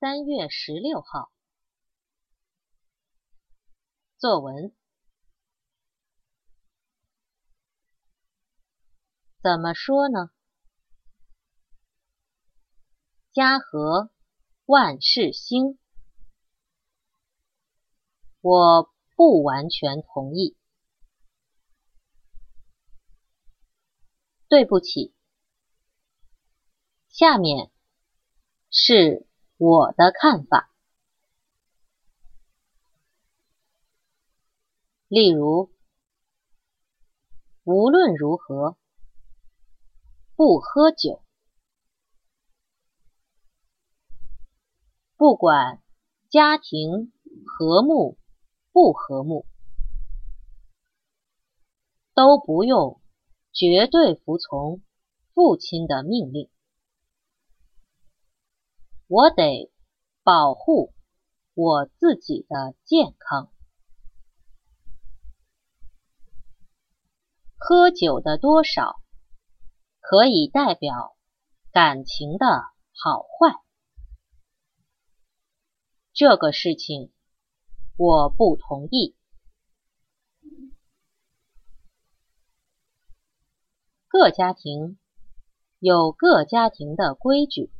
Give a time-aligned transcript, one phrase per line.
[0.00, 1.32] 三月十六号。
[4.16, 4.72] 作文
[9.42, 10.30] 怎么说呢？
[13.32, 14.12] 家和
[14.66, 15.80] 万事兴。
[18.40, 20.56] 我不完全同意。
[24.46, 25.12] 对不起。
[27.08, 27.72] 下面
[28.70, 29.27] 是
[29.58, 30.70] 我的看法。
[35.08, 35.72] 例如，
[37.64, 38.76] 无论如何，
[40.36, 41.24] 不喝酒。
[45.16, 45.82] 不管
[46.30, 47.12] 家庭
[47.44, 48.16] 和睦
[48.70, 49.44] 不和睦，
[52.14, 53.00] 都不用
[53.52, 54.80] 绝对服从
[55.34, 56.48] 父亲的命令。
[59.08, 59.72] 我得
[60.22, 60.92] 保护
[61.54, 63.50] 我自己的健康。
[67.56, 69.00] 喝酒的多少
[70.00, 71.16] 可以代表
[71.72, 72.46] 感情的
[72.92, 73.62] 好坏，
[76.12, 77.10] 这个事情
[77.96, 79.16] 我不同意。
[84.06, 84.98] 各家庭
[85.78, 87.72] 有各家庭的规矩。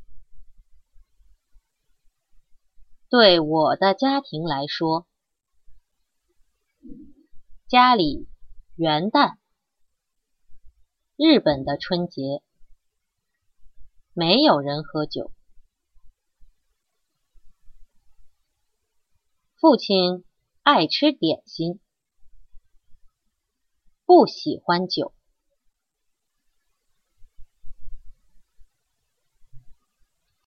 [3.11, 5.07] 对我的家庭来说，
[7.67, 8.29] 家里
[8.77, 9.39] 元旦、
[11.17, 12.43] 日本的春节，
[14.13, 15.33] 没有人喝酒。
[19.57, 20.25] 父亲
[20.63, 21.81] 爱吃点心，
[24.05, 25.15] 不喜欢酒。